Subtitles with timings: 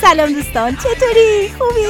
[0.00, 1.86] سلام دوستان چطوری؟ خوبی؟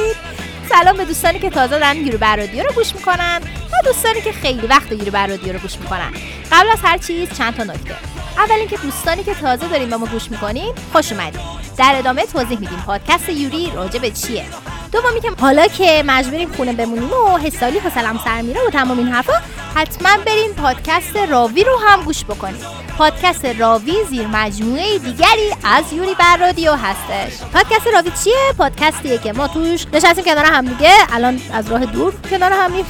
[0.69, 3.41] سلام به دوستانی که تازه دارن یورو رادیو رو گوش می‌کنن
[3.71, 6.11] و دوستانی که خیلی وقت یورو رادیو رو گوش می‌کنن.
[6.51, 7.95] قبل از هر چیز چند تا نکته.
[8.37, 11.41] اول اینکه دوستانی که تازه داریم به ما گوش می‌کنین خوش اومدین.
[11.77, 14.45] در ادامه توضیح میدیم پادکست یوری راجع به چیه.
[14.93, 19.07] دومی که حالا که مجبوریم خونه بمونیم و حسالی حسلم سر میره و تمام این
[19.07, 19.33] حرفا
[19.75, 26.15] حتما برین پادکست راوی رو هم گوش بکنید پادکست راوی زیر مجموعه دیگری از یوری
[26.19, 27.39] بر رادیو هستش.
[27.53, 30.91] پادکست راوی چیه؟ پادکستیه که ما توش نشستیم کنار هم دیگه.
[31.13, 32.85] الان از راه دور کنار همیم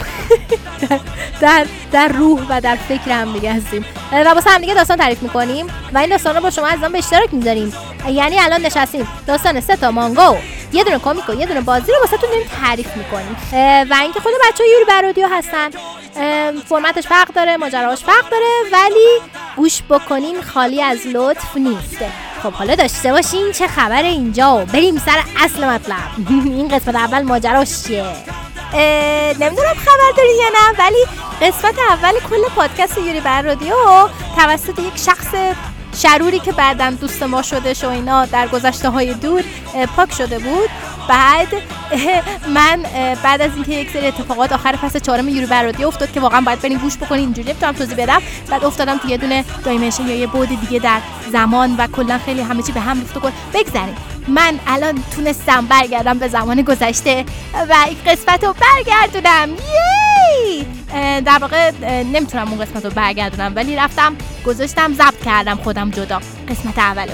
[1.41, 3.85] در, در روح و در فکر هم دیگه هستیم.
[4.11, 5.67] و واسه هم دیگه داستان تعریف می‌کنیم.
[5.93, 7.73] و این داستان رو با شما عزیزان به اشتراک می‌ذاریم.
[8.09, 9.07] یعنی الان نشستیم.
[9.27, 10.35] داستان سه تا مانگو.
[10.73, 13.37] یه دونه کامیک و یه دونه بازی رو واسهتون داریم تعریف می‌کنیم
[13.91, 15.69] و اینکه خود بچه یوری برادیو هستن.
[16.69, 19.07] فرمتش فرق داره ماجراش فرق داره ولی
[19.55, 21.97] گوش بکنین خالی از لطف نیست.
[22.43, 25.97] خب حالا داشته باشین چه خبر اینجا؟ بریم سر اصل مطلب.
[26.57, 28.05] این قسمت اول ماجراش چیه؟
[29.39, 31.05] نمی‌دونم خبر داری یا نه ولی
[31.41, 33.75] قسمت اول کل پادکست یوری بر رادیو
[34.37, 35.27] توسط یک شخص
[35.95, 39.43] شروری که بعدا دوست ما شده و اینا در گذشته های دور
[39.95, 40.69] پاک شده بود.
[41.09, 41.47] بعد
[42.53, 42.83] من
[43.23, 46.61] بعد از اینکه یک سری اتفاقات آخر فصل چهارم یورو برادی افتاد که واقعا باید
[46.61, 48.21] بریم گوش بکنین اینجوری نمی‌تونم توضیح بدم.
[48.49, 50.99] بعد افتادم تو یه دونه دایمنشن یا یه بود دیگه در
[51.31, 53.95] زمان و کلا خیلی همه چی به هم ریخت و بگذاریم
[54.27, 57.25] من الان تونستم برگردم به زمان گذشته
[57.69, 59.49] و این قسمت رو برگردونم.
[59.49, 60.65] یی!
[61.21, 61.71] در واقع
[62.03, 64.15] نمی‌تونم اون قسمت رو برگردونم ولی رفتم
[64.45, 66.21] گذاشتم ضبط کردم خودم جدا.
[66.49, 67.13] قسمت اولو.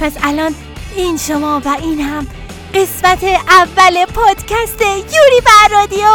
[0.00, 0.54] پس الان
[0.96, 2.26] این شما و این هم
[2.74, 6.06] قسمت اول پادکست یوری بر رادیو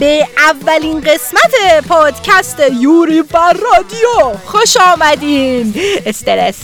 [0.00, 4.38] به اولین قسمت پادکست یوری بر رادیو.
[4.44, 5.74] خوش آمدین.
[6.06, 6.56] استرس.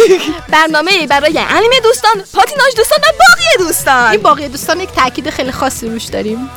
[0.52, 4.10] برنامه برای انیمه دوستان پاتیناژ دوستان و باقی دوستان.
[4.10, 6.50] این باقی دوستان یک تاکید خیلی خاصی روش داریم.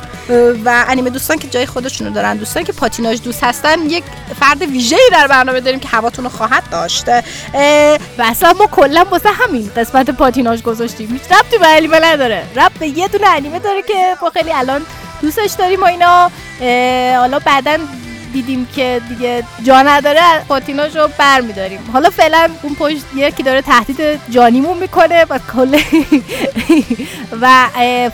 [0.64, 4.04] و انیمه دوستان که جای خودشونو دارن دوستان که پاتیناژ دوست هستن یک
[4.40, 7.24] فرد ویژه‌ای در برنامه داریم که هواتون رو خواهد داشته
[8.18, 11.08] و اصلا ما کلا واسه همین قسمت پاتیناژ گذاشتیم.
[11.12, 12.46] هیچ ربطی به انیمه نداره.
[12.56, 14.86] ربط به یه دونه انیمه داره که با خیلی الان
[15.22, 16.30] دوستش داریم و اینا.
[17.18, 17.78] حالا بعدا
[18.32, 21.80] دیدیم که دیگه جا نداره پاتیناش رو بر میداریم.
[21.92, 25.78] حالا فعلا اون پشت یکی داره تهدید جانیمون می‌کنه و کل
[27.42, 27.68] و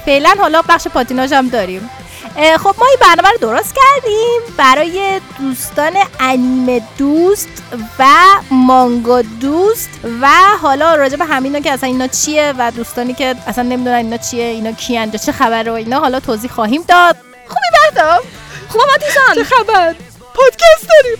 [0.04, 1.90] فعلا حالا بخش پاتیناژ هم داریم.
[2.34, 4.40] خب ما این برنامه رو درست کردیم.
[4.56, 7.48] برای دوستان انیمه دوست
[7.98, 8.04] و
[8.50, 9.90] مانگا دوست
[10.20, 10.28] و
[10.62, 14.44] حالا راجع به همینا که اصلا اینا چیه و دوستانی که اصلا نمی‌دونن اینا چیه
[14.44, 17.16] اینا کیان چه خبره و اینا حالا توضیح خواهیم داد.
[17.48, 18.18] خوبی بردم.
[18.68, 19.94] خوب ماتیزان چه خبر؟
[20.34, 21.18] پادکست داریم.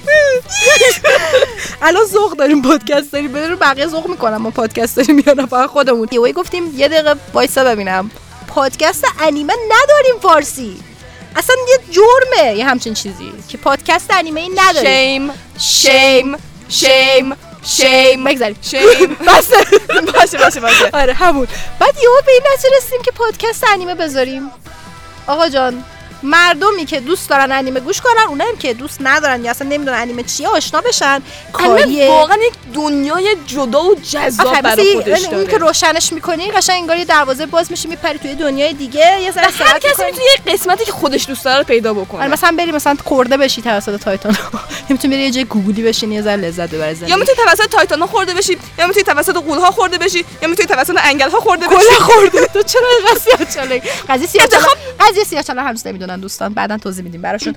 [1.82, 3.32] الان ذوق داریم پادکست داریم.
[3.32, 6.08] بدون بقیه ذوق می‌کنم ما پادکست داریم یا فقط خودمون.
[6.12, 8.10] یه گفتیم یه دقیقه وایسا ببینم.
[8.48, 10.93] پادکست انیمه نداریم فارسی.
[11.36, 16.36] اصلا یه جرمه یه همچین چیزی که پادکست انیمه ای نداریم شیم
[16.68, 20.90] شیم شیم بگذاریم شیم باشه باشه باشه باشه.
[20.92, 21.48] آره همون.
[21.78, 22.42] بعد یهو به این
[22.76, 24.50] رسیدیم که پادکست انیمه بذاریم.
[25.26, 25.84] آقا جان.
[26.24, 30.22] مردمی که دوست دارن انیمه گوش کنن اونایی که دوست ندارن یا اصلا نمی‌دونن انیمه
[30.22, 31.22] چیه آشنا بشن.
[31.52, 35.38] کاریه واقعا یک دنیای جدا و جذاب برای خودش داره.
[35.38, 39.30] این که روشنش می‌کنی قشنگ انگار یه دروازه باز میشه میپری توی دنیای دیگه یه
[39.30, 42.20] ذره هر کسی می‌تونه یه قسمتی که خودش دوست داره پیدا بکنه.
[42.20, 44.36] آره مثلا بری مثلا خورده بشی توسط تایتان
[44.88, 48.34] می‌تونی بری یه جای گوگلی بشینی یه ذره لذت ببری یا می‌تونی توسط تایتان خورده
[48.34, 51.94] بشی یا می‌تونی توسط قول ها خورده بشی یا می‌تونی توسط انگل ها خورده بشی.
[52.00, 52.46] خورده.
[52.46, 54.46] تو چرا قضیه چاله قضیه سیاه
[55.00, 55.80] قضیه سیاه چاله همش
[56.20, 56.54] دوستان.
[56.54, 57.54] بعدا توضیح میدیم براشون.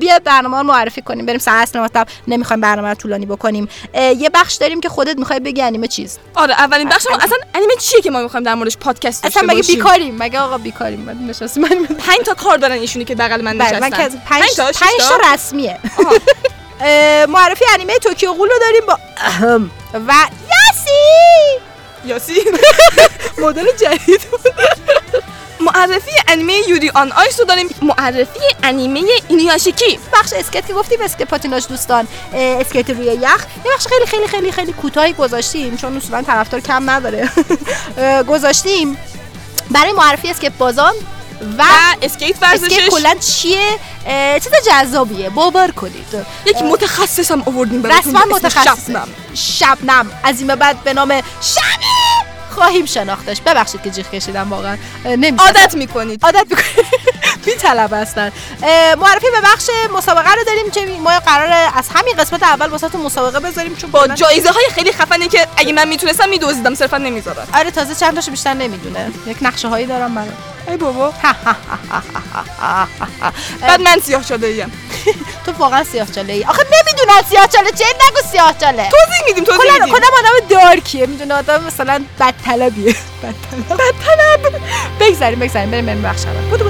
[0.00, 1.26] بیا برنامه رو معرفی کنیم.
[1.26, 2.06] بریم سر اصل مطلب.
[2.28, 3.68] نمی‌خوایم برنامه رو طولانی بکنیم.
[3.94, 6.18] یه بخش داریم که خودت می‌خوای بگی انیمه چیز.
[6.34, 9.62] آره اولین بخش ما اصلا انیمه چیه که ما می‌خوایم در موردش پادکست اصلا مگه
[9.62, 13.56] بیکاریم؟ مگه آقا بیکاریم؟ من نشستیم من پنج تا کار دارن ایشونی که بغل من
[13.56, 13.80] نشستن.
[13.80, 15.78] من پنج تا پنج تا؟ رسمیه.
[17.28, 18.98] معرفی انیمه توکیو غول رو داریم با
[19.94, 20.12] و
[20.42, 21.60] یاسی!
[22.04, 22.40] یاسی؟
[23.42, 24.20] مدل جدید.
[25.60, 27.68] معرفی انیمه Yuri on Ice رو داریم.
[27.82, 29.98] معرفی انیمه اینویاشیکی.
[30.12, 32.08] بخش اسکیت که گفتیم اسکیت پاتیناژ دوستان.
[32.32, 33.46] اسکیت روی یخ.
[33.64, 37.30] یه بخش خیلی خیلی خیلی خیلی کوتاهی گذاشتیم چون اصولا طرفدار کم نداره.
[38.30, 38.96] گذاشتیم.
[39.70, 40.94] برای معرفی اسکیت بازان
[41.58, 41.62] و و
[42.02, 43.78] اسکیت اسکیت ورزشش کلا چیه؟
[44.34, 45.30] چیز جذابیه.
[45.30, 46.26] باور کنید.
[46.46, 48.16] یک متخصص هم آوردیم براتون.
[48.16, 49.08] رسما متخصص شبنم.
[49.34, 50.10] شبنم.
[50.24, 51.08] از این به بعد به نام
[51.40, 51.79] شمی
[52.60, 53.40] خواهیم شناختش.
[53.40, 54.76] ببخشید که جیغ کشیدم واقعا.
[55.04, 56.24] نمیشه عادت می‌کنید.
[56.24, 56.84] عادت می‌کنه
[57.46, 58.32] میطلب هستن.
[58.62, 62.96] اه، معرفی به بخش مسابقه رو داریم که ما قراره از همین قسمت اول واسه
[62.96, 67.48] مسابقه بذاریم چون با جایزه های خیلی خفنی که اگه من می‌تونستم میدوزیدم صرفا نمی‌ذارم.
[67.54, 69.10] آره تازه چند تاشو بیشتر نمی‌دونه.
[69.26, 70.28] یک نقشه هایی دارم برای
[70.70, 71.12] ای بابا.
[73.62, 74.72] بعد من سیاه شده ایم
[75.46, 77.70] تو واقعا سیاه چاله ای آخه نمی‌دونن سیاه چاله.
[77.70, 79.94] چه نگو سیاه چاله؟ توضیح میدیم توضیح میدیم.
[79.94, 84.60] کلا آدم دارکیه؟ می‌دونه آدم مثلا بد طلبیه بد طلب بد طلب
[85.00, 85.70] بگذاریم بگذاریم.
[85.70, 86.64] بریم بریم بخش اول بودو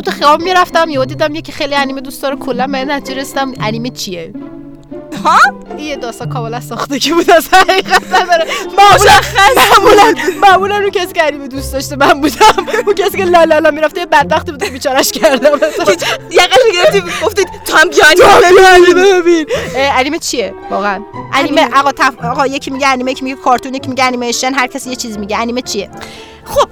[0.00, 2.36] داشتم تو خیابون می‌رفتم یهو دیدم یکی خیلی انیمه دوست داره.
[2.36, 4.32] کلا این نتیجه رسیدم انیمه چیه؟
[5.24, 5.38] ها؟
[5.78, 8.46] یه داستان کاملا ساختگی بود از حقیقت نداره.
[8.78, 9.20] معمولا
[9.56, 12.66] معمولا معمولا اون کسی که انیمه دوست داشته من بودم.
[12.86, 15.58] اون کسی که لا لا لا می‌رفته یه بدبختی بود که بیچارش کردم
[16.30, 18.04] یقش گرفتی گفتید تو هم بیا
[18.74, 19.46] انیمه ببین.
[19.76, 21.02] انیمه چیه؟ واقعا.
[21.34, 21.90] انیمه آقا.
[22.30, 25.38] آقا یکی میگه انیمه یکی میگه کارتون یکی میگه انیمیشن هر کسی یه چیز میگه.
[25.38, 25.90] انیمه چیه؟
[26.44, 26.68] خب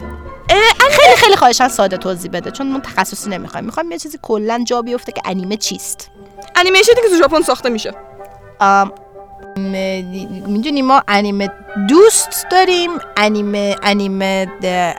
[0.91, 3.65] خیلی خیلی خواهشان ساده توضیح بده چون من تخصصی نمی‌خوایم.
[3.67, 6.11] می‌خوایم یه چیزی کلا جا بیفته که انیمه چیست.
[6.57, 7.95] انیمیشنی که تو ژاپن ساخته میشه.
[10.47, 11.51] می‌دونی ما انیمه
[11.89, 14.49] دوست داریم انیمه انیمه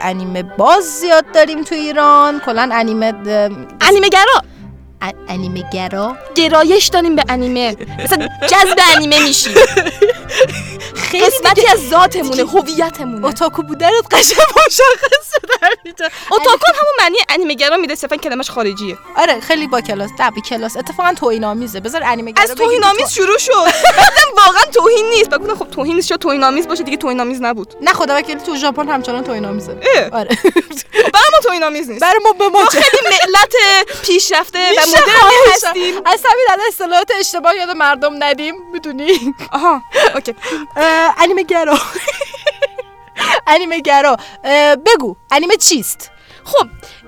[0.00, 2.40] انیمه باز زیاد داریم تو ایران.
[2.40, 3.12] کلا انیمه
[3.80, 4.42] انیمه گرا
[5.28, 7.76] انیمه گرا؟ گرایش داریم به انیمه.
[8.04, 9.54] مثلا جذب انیمه میشی
[10.94, 13.26] خیلی قسمتی از ذاتمونه هویتمونه.
[13.26, 16.10] اوتاکو بودنت قشنگ مشخص شده.
[16.30, 18.98] اوتاکون همون معنی انیمه گرا میده صرفا کلمش خارجیه.
[19.16, 20.76] آره خیلی با کلاس دبی کلاس.
[20.76, 23.52] اتفاقا توهین آمیزه بذار انیمه گرا از توهین آمیز شروع شد.
[23.52, 25.30] بعدم واقعا توهین نیست.
[25.30, 27.74] گفتم خب توهین نیست شد توهین آمیز باشه دیگه توهین آمیز نبود.
[27.80, 29.76] نه خدا وکیلی تو ژاپن همچنان توهین آمیزه.
[30.12, 30.34] آره.
[30.34, 32.00] خب برای ما توهین آمیز نیست.
[32.00, 33.54] برای ما به ما؟ خیلی ملت
[34.06, 34.58] پیشرفته
[34.94, 35.68] خواهشم.
[35.68, 38.54] هستیم از همین الان اصطلاحات اشتباه یاد مردم ندیم.
[38.72, 39.82] می‌دونی؟ آها
[40.14, 40.34] اوکی.
[41.22, 41.78] انیمه گرا.
[43.46, 44.16] انیمه گرا.
[44.86, 46.10] بگو انیمه چیست؟
[46.44, 46.66] خب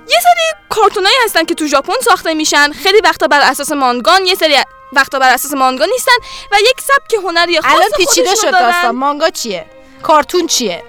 [0.08, 2.72] یه سری کارتونایی هستن که تو ژاپن ساخته میشن.
[2.72, 4.56] خیلی وقتا بر اساس مانگان یه سری
[4.92, 6.12] وقتا بر اساس مانگا نیستن
[6.52, 8.50] و یک سبک هنری خاص الان پیچیده شد.
[8.50, 8.90] داستان.
[8.90, 9.66] مانگا چیه؟
[10.02, 10.84] کارتون چیه.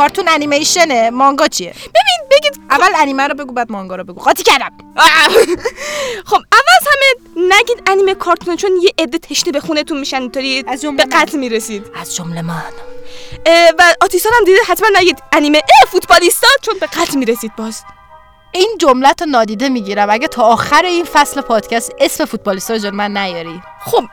[0.00, 1.10] کارتون انیمیشنه.
[1.10, 4.20] مانگا چیه؟ ببین بگید اول انیمه رو بگو بعد مانگا رو بگو.
[4.20, 4.72] قاطی کردم.
[6.26, 10.64] خب اول از همه نگید انیمه کارتونه چون یه عده تشنه به خونتون میشن اینطوری
[10.68, 11.86] از جمله به قتل می‌رسید.
[12.00, 12.72] از جمله من.
[13.78, 15.62] و آتیسان هم دیده حتما نگید انیمه.
[15.88, 17.82] فوتبالیستا چون به قتل می‌رسید باز.
[18.52, 20.10] این جمله رو نادیده می‌گیرم.
[20.10, 23.62] اگه تا آخر این فصل پادکست اسم فوتبالیستا رو من نیاری.
[23.84, 24.04] خب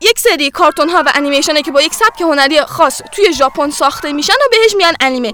[0.00, 4.12] یک سری کارتون ها و انیمیشنه که با یک سبک هنری خاص توی ژاپن ساخته
[4.12, 5.28] میشن و بهش میگن انیمه.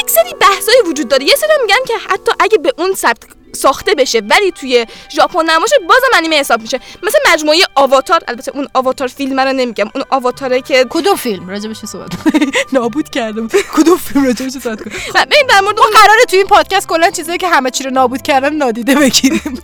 [0.00, 1.24] یک سری بحثایی وجود داره.
[1.24, 3.20] یه سری میگن که حتی اگه به اون سبک
[3.52, 4.86] ساخته بشه ولی توی
[5.16, 6.80] ژاپن نباشه بازم انیمه حساب میشه.
[7.02, 8.20] مثل مجموعه آواتار.
[8.28, 9.90] البته اون آواتار فیلم رو نمیگم.
[9.94, 12.12] اون آواتاره که کدوم فیلم؟ راجبش صحبت؟
[12.72, 13.48] نابود کردم.
[13.48, 17.10] کدوم فیلم راجبش صحبت کنیم ببین در مورد ما اون قراره تو این پادکست کلا
[17.10, 19.62] چیزایی که همه چی رو نابود کردن نادیده بگیریم.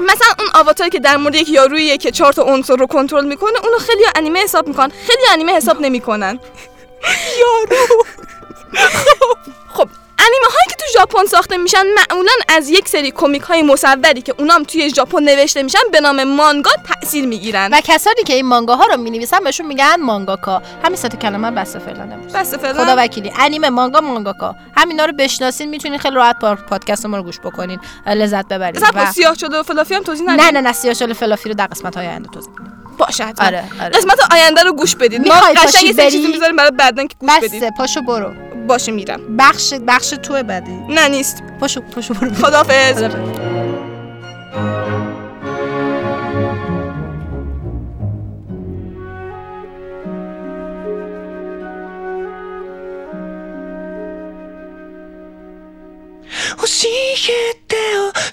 [0.00, 3.58] مثلا اون آواتاری که در مورد یک یاروییه که چهار تا عنصر رو کنترل می‌کنه
[3.64, 4.88] اونو خیلی انیمه حساب می‌کنن.
[5.06, 6.38] خیلی انیمه حساب نمی‌کنن.
[7.40, 8.04] یارو!
[9.74, 9.88] خب.
[10.18, 14.34] انیمه هایی که تو ژاپن ساخته میشن معمولا از یک سری کمیک های مصوری که
[14.38, 17.70] اونام توی ژاپن نوشته میشن به نام مانگا تاثیر می‌گیرن.
[17.72, 20.62] و کسانی که این مانگاها رو می‌نویسن بهشون میگن مانگاکا.
[20.84, 22.84] همین سه کلمه بس فعلا بس فعلا.
[22.84, 23.32] خدا وکیلی.
[23.38, 24.54] انیمه مانگا مانگاکا.
[24.76, 27.80] همینا رو بشناسین می‌تونین خیلی راحت پادکست ما رو گوش بکنین.
[28.06, 28.80] لذت ببرین.
[28.80, 29.12] با و...
[29.12, 32.06] سیاه شده و فلافی هم توضیح نه نه نه سیاه‌چاله فلافی رو در قسمت های
[32.06, 32.87] آینده توضیح میدیم.
[32.97, 36.05] باشه حتما آره آره قسمت آینده رو گوش بدید ما میخوای قشنگ پاشی یه سری
[36.05, 38.33] بری؟ چیزی میذاریم برای بعدن که گوش بدید بسه پاشو برو
[38.67, 43.63] باشه میرم بخش بخش تو بعدی نه نیست پاشو پاشو برو خدافظ خدافظ.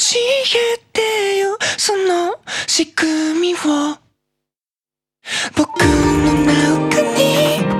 [0.01, 0.17] 教
[0.59, 4.04] えてよその仕組みを
[5.56, 7.75] 僕の中に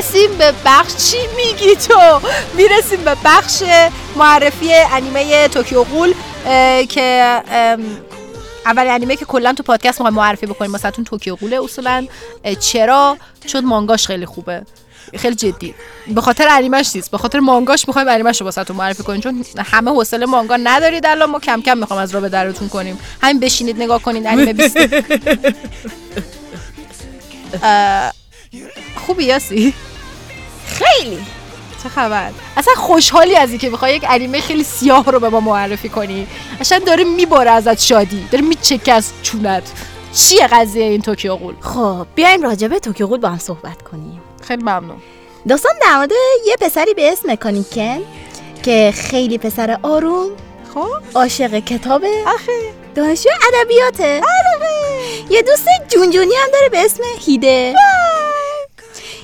[0.00, 2.20] می‌رسیم به بخش چی میگی تو؟
[2.56, 3.62] می‌رسیم به بخش
[4.16, 6.14] معرفی انیمه Tokyo Ghoul
[6.86, 7.42] که
[8.66, 10.70] اول انیمه که کلا تو پادکست می‌خوایم معرفی بکنیم.
[10.70, 12.06] مثلا Tokyo Ghoul ه اصولا
[12.60, 14.62] چرا؟ چون مانگاش خیلی خوبه.
[15.18, 15.74] خیلی جدی.
[16.14, 17.10] به خاطر انیمش نیست.
[17.10, 19.20] به خاطر مانگاش می‌خوایم انیمش رو واسهتون معرفی کنیم.
[19.20, 21.30] چون همه حوصله مانگا ندارید الان.
[21.30, 22.98] ما کم کم می‌خوام از راه به درتون کنیم.
[23.22, 24.76] همین بشینید نگاه کنید انیمه 20
[27.62, 28.12] اه،
[29.06, 29.74] خوبی یاسی؟
[30.70, 31.18] خیلی.
[31.82, 35.88] چه خبر؟ اصلا خوشحالی از اینکه می‌خوای یک انیمه خیلی سیاه رو به ما معرفی
[35.88, 36.26] کنی.
[36.60, 38.28] اصلا داره میباره ازت شادی.
[38.32, 39.72] داره میچکه از چونت.
[40.14, 44.20] چیه قضیه این توکیو قول خب بیایم راجع به توکیو گول با هم صحبت کنیم.
[44.48, 45.02] خیلی ممنون.
[45.48, 46.12] داستان در مورد
[46.46, 48.02] یه پسری به اسم کانیکن
[48.62, 50.30] که خیلی پسر آروم
[50.74, 52.72] خب؟ عاشق کتابه آخه.
[52.94, 54.20] دانشجو ادبیاته.
[55.30, 57.74] یه دوست جونجونی هم داره به اسم هیده.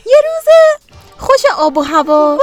[0.06, 0.48] یه روز
[1.18, 2.38] خوش آب و هوا.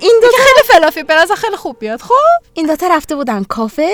[0.00, 2.00] این دو خیلی فلافی به نظر خیلی خوب بیاد.
[2.00, 2.14] خب؟
[2.54, 3.92] این دوتا رفته بودن کافه.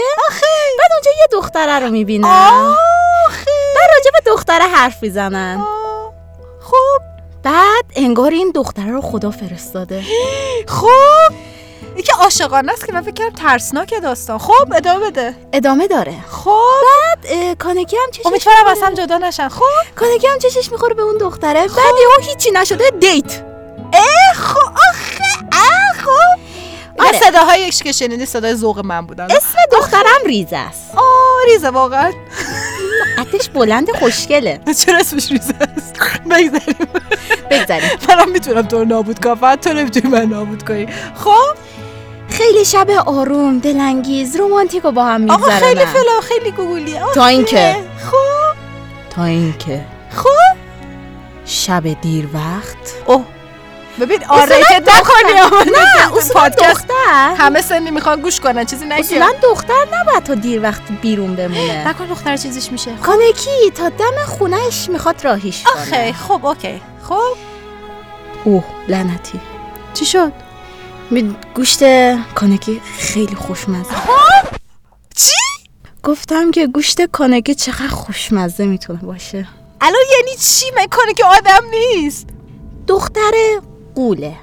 [0.78, 2.24] بعد اونجا یه دختره رو می‌بینن.
[2.24, 3.50] آخه.
[3.76, 5.64] بعد راجع به دختره حرف می‌زنن.
[6.60, 7.02] خب؟
[7.42, 10.02] بعد انگار این دختره رو خدا فرستاده.
[10.80, 11.32] خب؟
[12.04, 14.38] که عاشقانه است که من فکر کردم ترسناکه داستان.
[14.38, 15.34] خب ادامه بده.
[15.52, 16.14] ادامه داره.
[16.30, 18.66] خب؟ بعد کانکی هم چشش امیدوارم.
[18.66, 19.48] اصلا جدا نشن.
[19.48, 19.62] خب؟
[19.96, 21.60] کانکی هم چشش می‌خوره به اون دختره.
[21.60, 23.55] بعد یهو هیچی نشده دیت.
[24.34, 26.40] خب آخه اه خب
[26.98, 27.20] آره.
[27.20, 29.24] صداهایش که شنیدی صدای ذوق من بودن.
[29.24, 30.94] اسم دخترم ریزه است.
[30.94, 31.04] آه
[31.52, 32.12] ریزه واقعا.
[33.18, 34.60] قدش بلند خوشگله.
[34.84, 36.88] چرا اسمش ریزه است؟ بگذاریم.
[37.50, 37.90] بگذاریم.
[38.08, 39.34] منم می‌تونم تو رو نابود کنم.
[39.34, 40.86] فقط تو نمی‌تونی من نابود کنی.
[41.14, 41.56] خب؟
[42.30, 47.14] خیلی شب آروم دلانگیز رومانتیک رو با هم آقا میگذرونن خیلی فلا خیلی گوگلی آخه.
[47.14, 47.76] تا اینکه.
[48.10, 48.56] خب؟
[49.10, 49.84] تا اینکه.
[50.16, 50.56] خب؟
[51.46, 52.94] شب دیر وقت.
[53.06, 53.24] اوه.
[54.00, 55.32] ببین اذیتت نکنی
[55.72, 57.34] نه اصولا پادکست دختر.
[57.38, 61.88] همه سنی می‌خوان گوش کنن چیزی نگی اصولا دختر نباید تا دیر وقت بیرون بمونه.
[61.88, 62.94] نکن دختر چیزیش میشه.
[62.94, 65.82] کانکی تا دم خونهش می‌خواد راهیش کنه.
[65.82, 66.80] آخه خب okay.
[67.08, 67.36] خب؟
[68.44, 69.40] اوه لعنتی.
[69.94, 70.32] چی شد؟
[71.10, 71.80] می- گوشت
[72.34, 73.90] کانکی خیلی خوشمزه.
[75.16, 75.36] چی؟
[76.02, 79.48] گفتم که گوشت کانکی چقدر خوشمزه می‌تونه باشه.
[79.80, 80.86] الان یعنی چی؟ من
[81.16, 82.26] که آدم نیست.
[82.88, 83.32] دختر
[83.96, 84.36] قوله.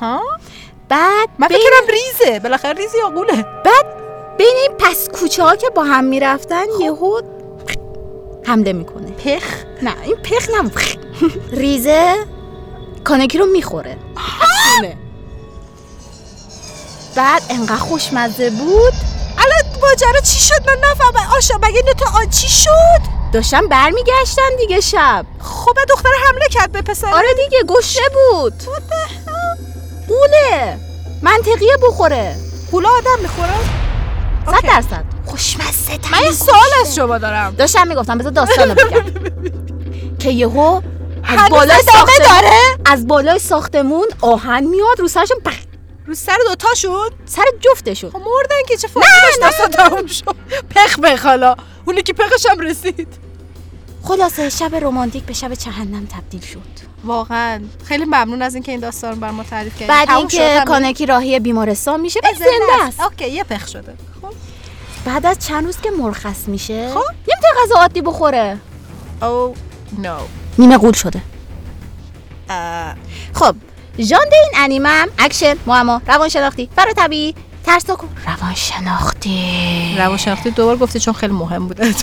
[0.00, 0.20] ها؟
[0.88, 2.40] بعد من بین, فکرم ریزه.
[2.40, 3.42] بالاخره ریزه یا قوله.
[3.64, 3.86] بعد
[4.38, 7.20] بین این پس کوچه ها که با هم می‌رفتن یهو
[8.46, 9.10] حمله می‌کنه.
[9.10, 9.44] پخ؟
[9.82, 10.70] نه این پخ نه.
[11.52, 12.14] ریزه
[13.04, 13.96] کانکی رو می‌خوره.
[17.16, 18.92] بعد انقدر خوشمزه بود.
[19.38, 21.32] الان ماجرا چی شد؟ من نفهمم.
[21.36, 25.26] آشا مگه اینو تا آ چی شد؟ داشتن برمیگشتن دیگه شب.
[25.40, 27.14] خب دختر حمله کرد به پسر.
[27.14, 28.52] آره دیگه گشه بود.
[30.08, 30.78] قوله
[31.22, 32.36] منطقیه بخوره.
[32.70, 33.54] قوله آدم می‌خوره؟
[34.46, 35.04] صد درصد.
[35.26, 37.54] خوشمزه من یه سوال از شما دارم.
[37.58, 39.04] داشتم می‌گفتم بذار داستانو بگم.
[40.20, 40.80] که یهو
[41.24, 42.56] از بالای ساختمون داره.
[42.84, 45.38] از بالای ساختمون آهن میاد رو سرشون
[46.06, 50.36] رو سر دوتاشون سر جفتشون خب مردن که چه فایده داشت؟ تموم شد.
[50.76, 53.08] پخ پخ حالا اونی که پخش هم رسید.
[54.02, 56.90] خلاصه شب رمانتیک به شب جهنم تبدیل شد.
[57.04, 57.62] واقعا.
[57.84, 61.06] خیلی ممنون از اینکه این داستان رو بر ما تعریف کردید بعد شد اینکه؟ کانکی
[61.06, 63.00] راهی بیمارستان میشه بعد زنده است.
[63.00, 63.94] اوکی یه پخ شده.
[64.22, 64.32] خب.
[65.04, 67.02] بعد از چند روز که مرخص میشه خب.
[67.10, 68.58] نمی‌تونه غذا عادی بخوره.
[69.22, 69.54] او
[69.98, 70.18] نو
[70.58, 71.22] نیمه قول شده.
[73.34, 73.54] خب.
[73.98, 76.68] ژانر این انیمه هم اکشن معما روانشناختی.
[76.76, 77.34] فرا طبیعی
[77.66, 79.94] ترسناک و روانشناختی.
[79.98, 81.94] روانشناختی دوبار گفتی چون خیلی مهم بوده.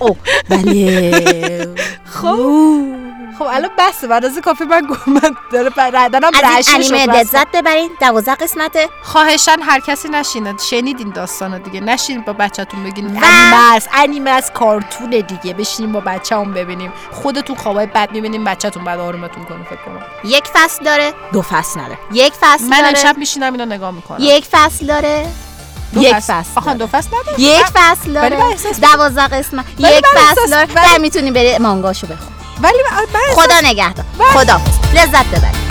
[0.00, 0.16] او
[0.48, 1.74] بله.
[2.22, 3.07] خب.
[3.38, 7.20] خب الان بسه بعد از کافی من گفتم من داره ردنم از این انیمه.
[7.20, 7.90] لذت ببرین.
[8.00, 8.88] دوازده قسمته.
[9.02, 10.54] خواهشن هر کسی نشینه.
[10.70, 11.80] شنیدین داستانو دیگه.
[11.80, 13.06] نشین با بچهتون بگین.
[13.06, 15.54] و- انیمه است انیمه است کارتونه دیگه.
[15.54, 16.92] بشینیم با بچه‌مون ببینیم.
[17.12, 20.02] خودتون خوابای بد می‌بینیم بچه‌تون بعد آرومتون کنه فکر کنم.
[20.24, 21.12] یک فصل داره.
[21.32, 21.98] دو فصل نداره.
[22.12, 22.88] یک فصل من داره.
[22.88, 24.18] امشب میشینم اینو نگاه می‌کنم.
[24.20, 25.26] یک فصل داره.
[25.96, 26.50] یک فصل.
[26.56, 26.74] آخه.
[26.74, 27.40] دو فصل نداره.
[27.40, 28.38] یک فصل داره.
[28.38, 29.64] من دوازده قسمت.
[29.78, 30.98] یک من فصل داره.
[30.98, 32.37] می‌تونی بری مانگاشو بخون.
[32.62, 34.04] ولی من خدا نگهدار.
[34.34, 34.60] خدا.
[34.94, 35.67] لذت ببرید.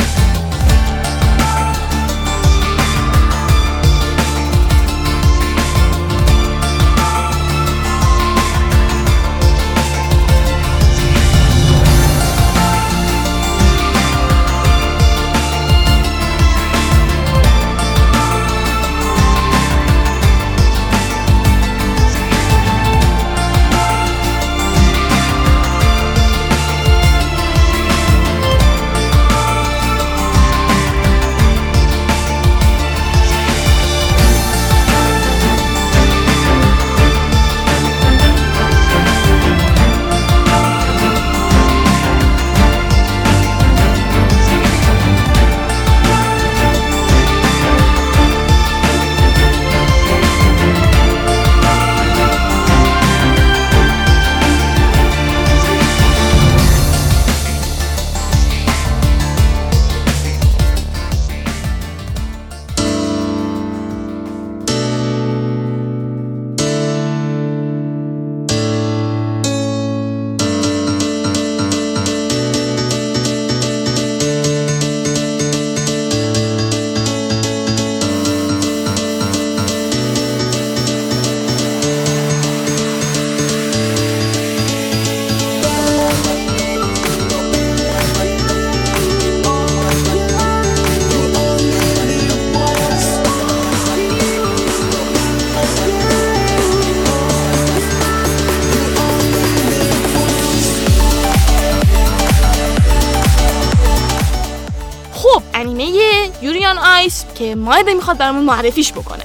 [107.39, 109.23] که مایده می‌خواد برامون معرفیش بکنه.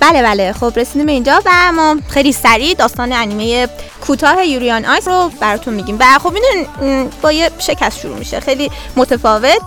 [0.00, 0.52] بله بله.
[0.52, 3.68] خب رسیدیم اینجا و ما خیلی سریع داستان انیمه
[4.06, 5.96] کوتاه یوریان آیس رو براتون میگیم.
[6.00, 8.40] و خب می‌دونین با یه شکست شروع میشه.
[8.40, 9.60] خیلی متفاوت.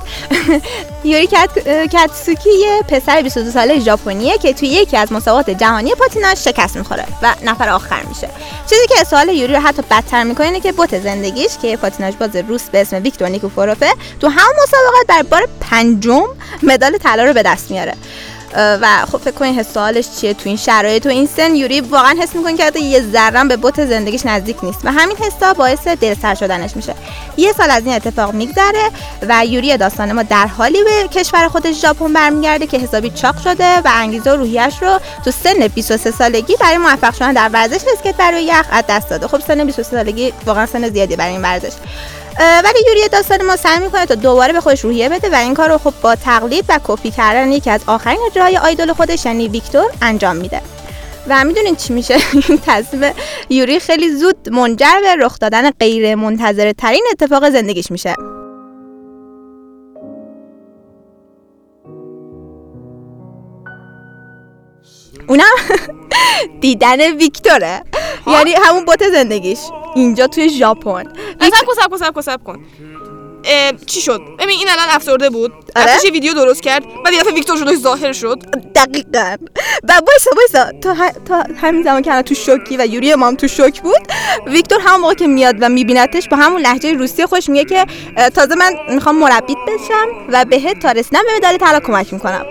[1.04, 1.50] یوری کت...
[1.94, 7.06] کتسوکی یه پسر 22 ساله ژاپنیه که توی یکی از مسابقات جهانی پاتیناژ شکست می‌خوره
[7.22, 8.30] و نفر آخر میشه.
[8.70, 12.36] چیزی که سوال یوری رو حتی بدتر می‌کنه اینه که بوت زندگیش که پاتیناژ باز
[12.36, 16.26] روس به اسم ویکتور نیکوفوروفه تو همون مسابقات در بار پنجم
[16.64, 17.94] مدال طلا رو به دست میاره.
[18.56, 21.56] و خب فکر کنین حس سوالش چیه تو این شرایط تو این سن.
[21.56, 24.80] یوری واقعا حس می‌کنه که حتی یه ذره به بوت زندگیش نزدیک نیست.
[24.84, 26.96] و همین حسا باعث دلسر شدنش میشه.
[27.38, 28.90] یه سال از این اتفاق میگذره
[29.30, 33.78] و یوری داستان ما در حالی به کشور خودش ژاپن برمیگرده که حسابی چاق شده
[33.78, 38.16] و انگیزه و روحیش رو تو سن 23 سالگی برای موفق شدن در ورزش اسکیت
[38.16, 39.28] برای یخ از دست داده.
[39.28, 41.74] خب سن 23 سالگی واقعا سن زیادی برای این ورزش.
[42.40, 45.70] ولی یوری داستان ما سعی می‌کنه تا دوباره به خودش روحیه بده و این کار
[45.70, 49.92] رو خب با تقلید و کپی کردن یکی از آخرین اجراهای آیدول خودش یعنی ویکتور
[50.02, 50.62] انجام میده.
[51.28, 52.18] و می‌دونین چی میشه؟
[52.50, 53.14] این تصمیم
[53.50, 58.16] یوری خیلی زود منجر به رخ دادن غیر منتظره ترین اتفاق زندگیش میشه.
[65.30, 65.56] اونم
[66.62, 67.84] دیدن ویکتوره.
[68.28, 69.60] یعنی همون بوت زندگیش.
[69.96, 71.04] اینجا توی ژاپن.
[71.42, 72.66] سب کن سب کن سب کن سب کن.
[73.86, 75.52] چی شد؟ ببین این الان افسرده بود.
[75.76, 76.84] آره؟ ویدیو درست کرد.
[77.06, 78.40] بعد یه ویکتور شدش ظاهر شد.
[78.76, 79.36] دقیقا.
[79.84, 79.94] و
[80.38, 81.12] وایسا تا, ه...
[81.28, 84.02] تا همین زمان که تو شوکی و یوری ما هم تو شوک بود
[84.48, 87.86] ویکتور همون موقع که میاد و میبینتش با همون لحجه روسی خودش میگه که
[88.36, 92.46] تازه من می‌خوام مربیت بشم و بهت تا رسیدن به مدال طلا کمک می‌کنم.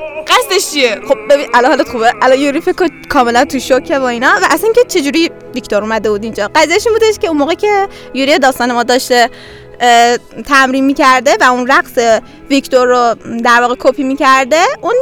[0.49, 2.13] قصدش چیه؟ خب ببین الان حالت خوبه.
[2.23, 4.27] الان یوری فکر کاملا تو شوکه و اینا.
[4.43, 6.51] و اصلا که چجوری ویکتور اومده بود اینجا.
[6.55, 9.31] قضیهش این بودش که اون موقع که یوری داستان ما داشته
[10.47, 14.95] تمرین می‌کرده و اون رقص ویکتور رو در واقع کپی می‌کرده اون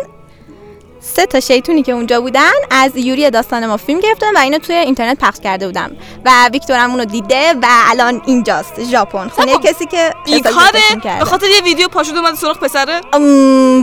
[1.14, 4.76] سه تا شیطونی که اونجا بودن از یوری داستان ما فیلم گرفتن و اینو توی
[4.76, 5.90] اینترنت پخش کرده بودم.
[6.24, 9.28] و ویکتور هم اونو دیده و الان اینجاست ژاپن.
[9.28, 10.80] خونه خب، کسی که بیکاره.
[11.18, 13.00] به خاطر یه ویدیو پاشد اومد سراغ پسره؟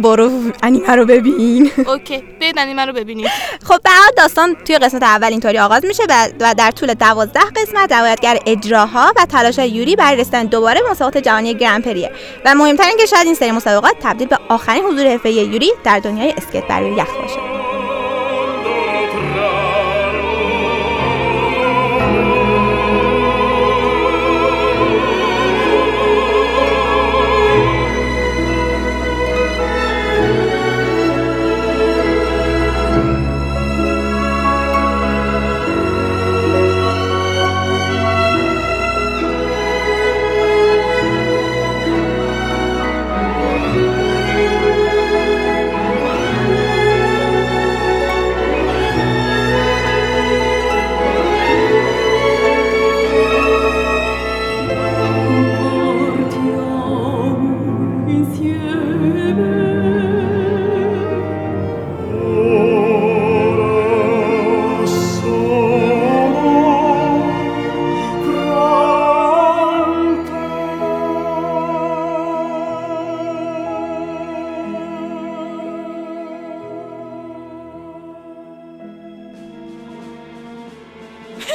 [0.02, 0.32] برو
[0.64, 1.72] انیمه رو ببین.
[1.88, 3.28] اوکی برید انیمه رو ببینید.
[3.64, 6.04] خب حال داستان توی قسمت اول اینطوری آغاز میشه
[6.40, 11.24] و در طول دوازده قسمت روایتگر اجراها و تلاش یوری برای رسیدن دوباره به مسابقات
[11.24, 12.12] جهانی گرندپریه
[12.46, 16.00] و مهمتر این که شاید این سری مسابقات تبدیل به آخرین حضور حرفه‌ای یوری در
[16.00, 17.40] دنیای اسکیت برای یخ باشه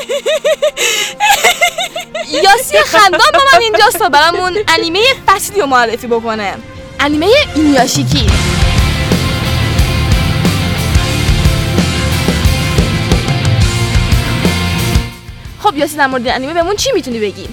[2.44, 6.55] یاسی خندان با من اینجاست تا برامون انیمه فصلی رو معرفی بکنه.
[7.01, 8.27] انیمه اینیاشیکی.
[15.62, 17.49] خب یاسی در مورد انیمه بهمون چی می‌تونی بگی؟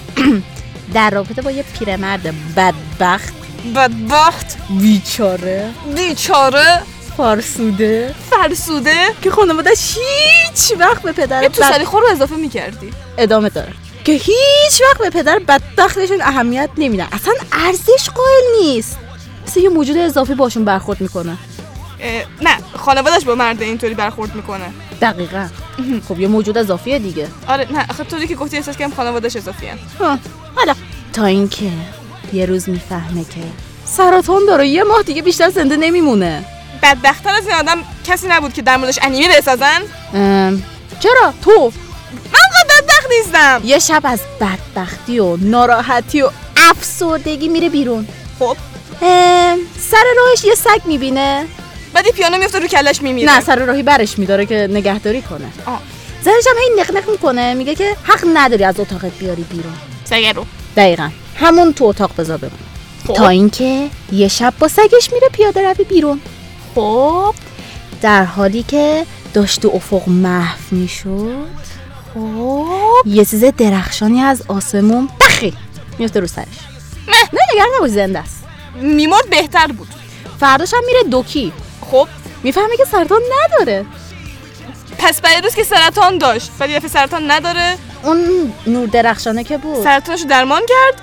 [0.93, 3.33] در رابطه با یه پیرمرد بدبخت.
[3.75, 5.69] بدبخت؟ بیچاره.
[5.95, 6.81] بیچاره؟
[7.17, 8.15] فارسوده.
[8.29, 13.49] فرسوده؟ که خانوادش هیچ وقت به پدر تو بد- سری خور رو اضافه می‌کردی؟ ادامه
[13.49, 13.73] داره.
[14.03, 18.97] که هیچ وقت به پدر بدبختشون اهمیت نمیدن اصلا ارزش قائل نیست.
[19.47, 21.37] مثل یه موجود اضافی باشون برخورد می‌کنه.
[22.41, 24.65] نه خانوادش با مرد اینطوری برخورد می‌کنه.
[25.01, 25.47] دقیقا.
[26.07, 27.27] خب یه موجود اضافیه دیگه.
[27.47, 29.77] آره نه آخه طوری که گفتی احساس کردم خانوادش اضافی هن.
[29.99, 30.19] ها،
[30.55, 30.75] حالا.
[31.13, 31.69] تا اینکه
[32.33, 33.41] یه روز می‌فهمه که
[33.85, 36.45] سرطان داره یه ماه دیگه بیشتر زنده نمیمونه.
[36.85, 39.81] بدبختتر از این آدم کسی نبود که در موردش انیمه بسازن؟
[40.99, 41.71] چرا؟ تو.
[42.13, 43.61] من قد بدبخت نیستم.
[43.63, 48.07] یه شب از بدبختی و ناراحتی و افسردگی میره بیرون.
[48.39, 48.57] خب.
[49.79, 51.45] سر راهش یه سگ می‌بینه.
[51.93, 53.35] بعد پیانو میفته رو کلش میمیره.
[53.35, 55.45] نه سر راهی برش میداره که نگهداری کنه.
[55.65, 55.81] آه.
[56.21, 59.73] زنش هم هی نق می‌کنه میگه که حق نداری از اتاقت بیاری بیرون.
[60.05, 60.45] سگه رو
[60.77, 61.09] دقیقا.
[61.39, 62.55] همون تو اتاق بذار بمونه.
[63.07, 63.13] خب.
[63.13, 66.21] تا اینکه یه شب با سگش میره پیاده روی بیرون.
[66.75, 67.35] خب
[68.01, 71.47] در حالی که داشت تو افق محو می‌شد
[72.13, 72.67] خب
[73.05, 75.53] یه چیز درخشانی از آسمون بخی
[75.99, 76.45] میفته رو سرش.
[77.07, 77.39] نه.
[77.53, 78.43] نگران نباش زنده است.
[78.81, 79.87] میمرد بهتر بود.
[80.39, 81.51] فرداش هم میره دوکی
[81.91, 82.07] خب.
[82.43, 83.85] می‌فهمه که سرطان نداره.
[84.97, 88.17] پس برای روز که سرطان داشت ولی دفعه سرطان نداره؟ اون
[88.67, 89.83] نور درخشانه که بود.
[89.83, 91.01] سرطانش درمان کرد؟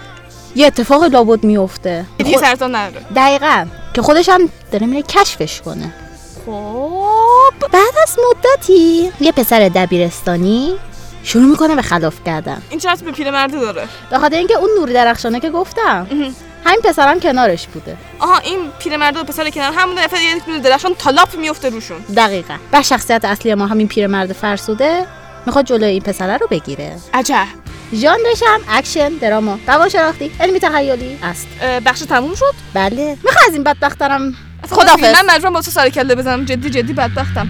[0.54, 3.06] یه اتفاق لابد میفته دیگه سرطان نداره.
[3.16, 3.66] دقیقا.
[3.94, 5.94] که خودش هم داره میره کشفش کنه.
[6.46, 7.68] خب.
[7.72, 10.74] بعد از مدتی یه پسر دبیرستانی
[11.24, 12.62] شروع می‌کنه به خلاف کردن.
[12.70, 16.06] این چرا به پیرمرده داره؟ به خاطر اینکه اون نور درخشانه که گفتم
[16.64, 17.96] همین پسرم کنارش بوده.
[18.18, 21.98] آها این پیرمرده و پسر کنار همون دفعه یه دونه درخشان تالاپ میفته روشون.
[22.16, 22.54] دقیقا.
[22.72, 25.06] و شخصیت اصلی ما همین پیرمرد فرسوده
[25.46, 26.96] می‌خواد جلوی این پسره رو بگیره.
[27.14, 27.46] عجب.
[27.94, 31.46] ژانرش هم اکشن دراما روانشناختی علمی تخیلی است.
[31.86, 33.16] بخش تموم شد؟ بله.
[33.24, 34.34] می‌خوای از این بدبخترم
[34.70, 36.44] خدافظ من مجبورم با تو سر کله بزنم.
[36.44, 37.48] جدی جدی بدبختم.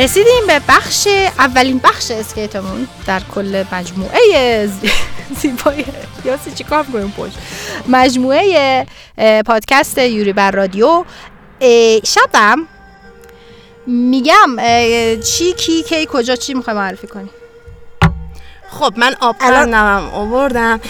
[0.00, 1.06] رسیدیم به بخش
[1.38, 4.90] اولین بخش اسکیتمون در کل مجموعه زی-
[5.40, 5.84] زیبای
[6.24, 7.38] یاسی چی کار کنیم پشت؟
[7.88, 8.86] مجموعه
[9.46, 11.04] پادکست یوری بر رادیو.
[12.04, 12.66] شبم
[13.86, 14.56] میگم
[15.22, 17.30] چی کی کی کجا چی می‌خوای معرفی کنی؟
[18.70, 20.80] خب من آب قندمم آوردم.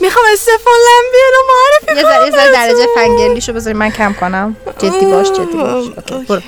[0.00, 3.04] می‌خوام استفان لمبیه رو معرفی ذره یه ذره درجه کنم.
[3.04, 4.56] فنگرلیشو بذاری من کم کنم.
[4.78, 5.84] جدی باش جدی باش.
[6.08, 6.40] اوکی، برو.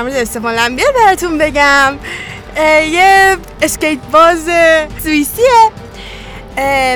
[0.00, 1.98] در مورد استفان لمبیه براتون بگم.
[2.92, 4.48] یه اسکیت باز
[5.02, 5.70] سوئیسیه.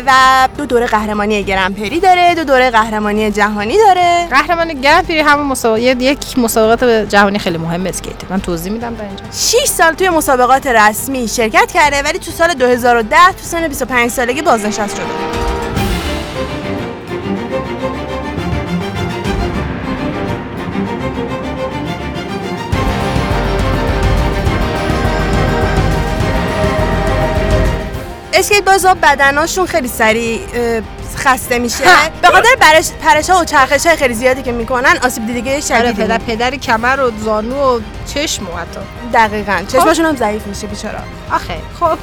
[0.07, 0.12] و
[0.57, 4.27] دو دوره قهرمانی گرمپری داره دو دوره قهرمانی جهانی داره.
[4.31, 8.31] قهرمان گرند پری همون مسابقه یک مسابقات جهانی خیلی مهم اسکیت.
[8.31, 9.25] من توضیح میدم در اینجا.
[9.33, 14.43] 6 سال توی مسابقات رسمی شرکت کرده ولی تو سال 2010 تو سن 25 سالگی
[14.43, 15.44] بازنشست شده.
[28.45, 30.41] اسکیت بازا بدناشون خیلی سریع
[31.17, 31.85] خسته میشه.
[32.23, 35.61] به خاطر برش پرش ها و چرخش های خیلی زیادی که می‌کنن آسیب دیدگی آره
[35.61, 36.03] شدیدی.
[36.03, 37.81] پدر پدر کمر و زانو و
[38.15, 38.81] چشم و حتی.
[39.15, 39.59] دقیقا.
[39.73, 40.99] چشمشون هم ضعیف میشه بیچارا
[41.33, 41.99] آخه خب.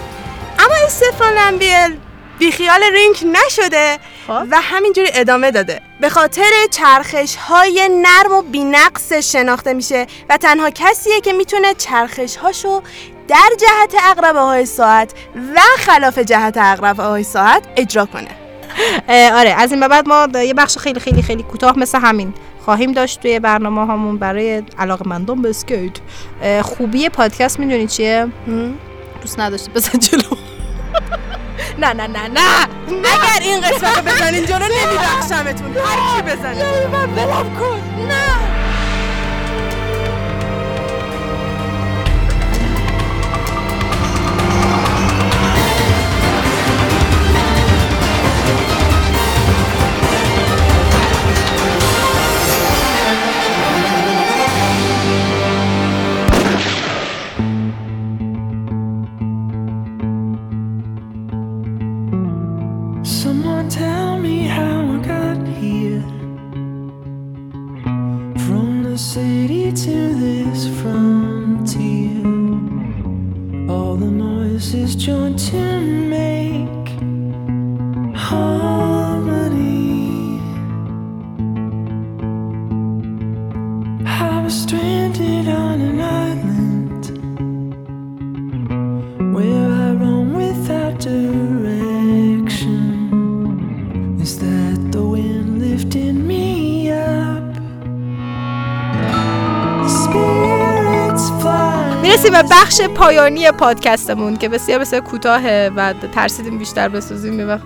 [0.60, 1.98] اما استفان لمبیل
[2.42, 4.44] بیخیال رینگ نشده خب.
[4.52, 5.82] و همینجوری ادامه داده.
[6.00, 12.36] به خاطر چرخش های نرم و بینقص شناخته میشه و تنها کسیه که می‌تونه چرخش
[12.36, 12.82] هاشو
[13.28, 15.14] در جهت اقربه های ساعت
[15.56, 18.30] و خلاف جهت اقربه های ساعت اجرا کنه.
[19.34, 22.34] آره از این به بعد ما یه بخش خیلی خیلی خیلی کوتاه مثل همین
[22.66, 25.92] خواهیم داشت توی برنامه هامون برای علاقمندان به اسکیت
[26.62, 28.28] خوبی پادکست می‌دونی چیه؟
[29.22, 30.38] دوست نداشتی بزن جلو.
[31.82, 32.68] نه نه نه نه.
[32.88, 35.78] اگر این قسمت رو بزنین جلو نمیبخشمتون.
[35.78, 36.88] هر کی بزنه.
[36.92, 37.80] من بلم کن.
[38.08, 38.31] نه.
[74.96, 75.81] just.
[102.62, 107.62] بخش پایانی پادکستمون که بسیار بسیار کوتاهه و ترسیدیم بیشتر بسازیم یه وقت.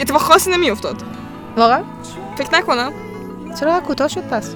[0.00, 1.02] اتفاق خاصی نمیافتاد.
[1.56, 1.82] واقعا؟
[2.36, 2.92] فکر نکنم.
[3.60, 4.54] چرا کوتاه شد پس؟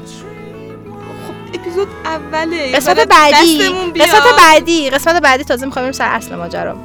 [1.54, 2.72] اپیزود اوله.
[2.72, 3.58] قسمت بعدی.
[4.00, 4.90] قسمت بعدی.
[4.90, 6.76] قسمت بعدی تازه می‌خوایم سر اصل ماجرا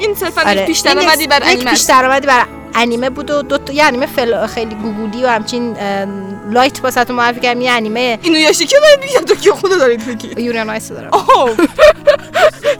[0.00, 0.66] این صرفا آره.
[0.66, 1.80] پیش درآمدی بر انیمه پیش.
[1.80, 4.46] درآمدی بر انیمه بود و دو تا یه انیمه فل...
[4.46, 5.76] خیلی گوگولی و همچین
[6.52, 8.18] لایت واسهتون معرفی کردم یه انیمه.
[8.22, 11.10] اینو یاشیکی دارید میگم تو که خود دارید بگی یورین آیس دارم.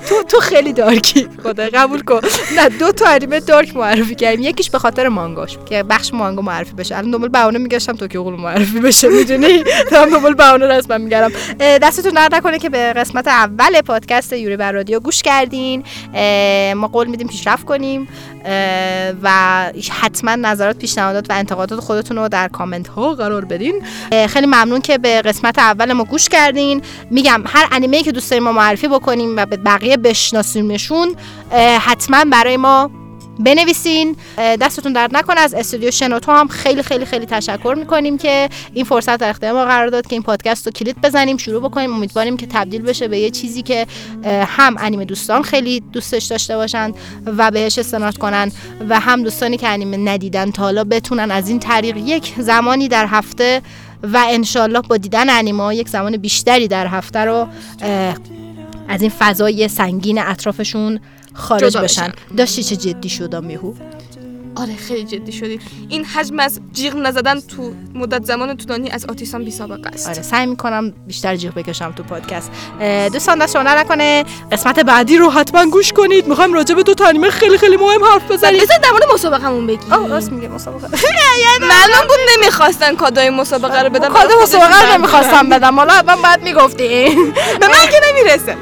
[0.09, 1.29] تو تو خیلی دارکی.
[1.43, 2.21] خدا قبول کن.
[2.57, 4.41] نه دو تا انیمه دارک معرفی کردیم.
[4.41, 6.97] یکیش به خاطر مانگاش که بخش مانگا معرفی بشه.
[6.97, 11.33] الان دنبال بهونه میگشتم توکیو غول معرفی بشه می‌دونی؟ دارم دنبال بهونه رسما میگردم.
[11.59, 15.85] دستتون درد نکنه که به قسمت اول پادکست یوری بر رادیو گوش کردین.
[16.75, 18.09] ما قول میدیم پیشرفت کنیم.
[19.23, 19.29] و
[20.01, 23.58] حتما نظرات پیشنهادات و انتقادات خودتون رو در کامنت ها قرار بدین.
[24.13, 26.83] اه، خیلی ممنون که به قسمت اول ما گوش کردین.
[27.11, 31.17] میگم هر انیمه که دوست داریم ما معرفی بکنیم و به بقیه بشناسیمشون
[31.81, 32.91] حتما برای ما
[33.39, 34.17] بنویسین.
[34.37, 39.17] دستتون درد نکنه از استودیو شنوتو هم خیلی خیلی خیلی تشکر می‌کنیم که این فرصت
[39.17, 41.95] در اختیار ما قرار داد که این پادکست رو کلید بزنیم شروع بکنیم.
[41.95, 43.87] امیدواریم که تبدیل بشه به یه چیزی که
[44.47, 46.93] هم انیمه دوستان خیلی دوستش داشته باشن
[47.27, 48.53] و بهش استناد کنن
[48.89, 53.07] و هم دوستانی که انیمه ندیدن تا حالا بتونن از این طریق یک زمانی در
[53.07, 53.63] هفته
[54.03, 57.47] و انشالله با دیدن انیمه یک زمان بیشتری در هفته رو
[58.89, 61.01] از این فضای سنگین اطرافشون
[61.39, 62.13] خارج بشن.
[62.37, 63.73] داشتی چه جدی شدم یهو
[64.57, 69.45] آره خیلی جدی شدید این حجم از جیغ نزدن تو مدت زمان طولانی از آتیسان
[69.45, 70.09] بی سابقه است.
[70.09, 72.51] آره سعی می‌کنم بیشتر جیغ بکشم تو پادکست.
[73.13, 74.25] دوستان دست شما نکنه.
[74.53, 76.27] قسمت بعدی رو حتما گوش کنید.
[76.29, 78.63] می‌خوایم راجع به دو تا خیلی خیلی مهم حرف بزنیم.
[78.63, 80.89] بذار در مورد مسابقهمون بگی آه راست میگه مسابقه.
[81.61, 86.43] معلوم بود نمی‌خواستن کادوی مسابقه رو بدم کادو مسابقه رو نمی‌خواستم بدم حالا من بعد
[86.43, 87.25] می‌گفتیم.
[87.61, 88.57] به من که نمی‌رسه.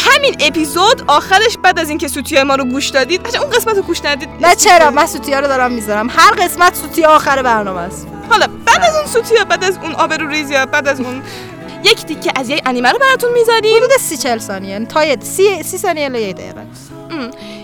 [0.00, 3.82] همین اپیزود آخرش بعد از اینکه سوتیای ما رو گوش دادید اصلا اون قسمت رو
[3.82, 4.28] گوش ندید.
[4.40, 6.08] نه چرا؟ من سوتیا رو دارم می‌ذارم.
[6.10, 8.06] هر قسمت سوتی آخر برنامه است.
[8.30, 11.22] حالا بعد از اون سوتیا بعد از اون آبرو ریزیا بعد از اون
[11.84, 13.76] یک تیکه از یک انیمه رو براتون می‌ذاریم.
[13.76, 16.66] حدود سی چل ثانیه تا یه- سی, سی ثانیه یه دقیقه.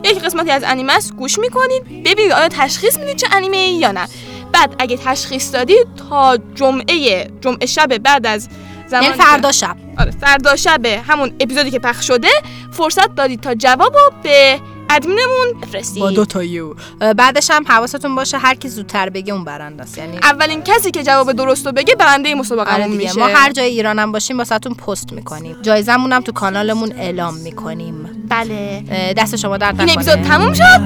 [0.04, 3.92] یک قسمتی از انیمه است گوش می‌کنید ببینید آیا تشخیص می‌دید چه انیمه ای یا
[3.92, 4.08] نه.
[4.52, 8.48] بعد اگه تشخیص دادید تا جمعه جمعه شب بعد از
[8.92, 9.76] یعنی فردا شب.
[9.98, 12.28] آره فردا شب همون اپیزودی که پخش شده
[12.70, 16.02] فرصت دارید تا جوابو به ادمینمون بفرستید.
[16.02, 16.74] با دو تا یو.
[17.16, 19.98] بعدش هم حواستون باشه هر کی زودتر بگه اون برنده است.
[19.98, 23.18] یعنی اولین کسی که جواب درست رو بگه برنده آره مسابقه دیگه میشه.
[23.18, 25.56] ما هر جای ایرانم باشیم واسهتون پست می‌کنیم.
[25.62, 28.26] جایزمون هم تو کانالمون اعلام می‌کنیم.
[28.28, 28.84] بله.
[29.16, 30.80] دست شما درد این اپیزود تموم شد.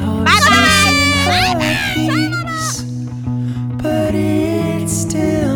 [1.94, 2.82] Peace,
[3.82, 5.49] but it still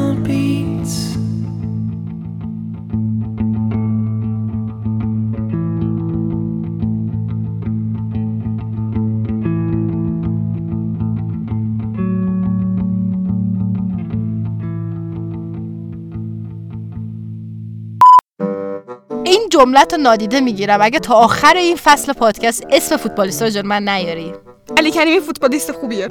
[19.55, 20.83] جملت رو نادیده می‌گیرم.
[20.83, 24.33] اگه تا آخر این فصل پادکست اسم فوتبالیست رو من نیاری.
[24.77, 26.09] علی کریمی فوتبالیست خوبیه.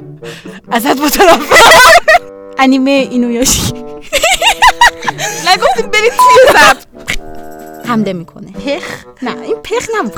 [0.72, 1.40] ازت متنفرم
[2.58, 3.72] انیمه اینو یاشی
[5.52, 6.76] نگفتیم برید توی زب
[7.88, 8.52] حمله می‌کنه.
[8.52, 10.10] پخ؟ نه این پخ نم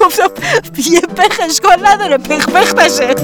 [0.00, 0.30] گفتم
[0.90, 2.18] یه پخ اشکال نداره.
[2.18, 3.14] پخ پخ نشه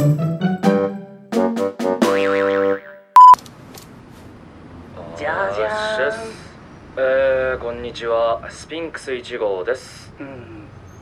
[6.99, 8.41] えー、こんにちは。
[8.49, 10.15] スピンクス1号です、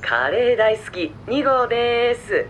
[0.00, 1.12] カレー大好き。
[1.28, 2.46] 2号です。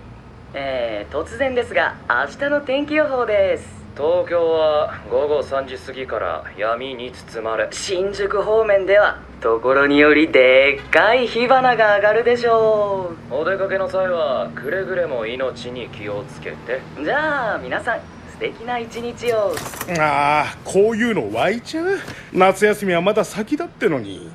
[0.54, 3.68] えー、突然ですが明日の天気予報です。
[3.98, 7.68] 東京は午後3時過ぎから闇に包まれ。
[7.70, 16.80] 新宿方面ではところによりでっかい火花が上がるでしょお出かけの際はくれぐれも命に気をつけて。
[16.98, 19.54] うじゃあ皆さん素敵な一日を。
[19.98, 21.98] ああこういうの湧いちゃう？
[22.32, 24.28] 夏休みはまだ先だってのに。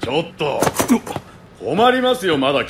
[0.00, 0.60] ちょっと。
[1.64, 2.60] 困りますよまだ来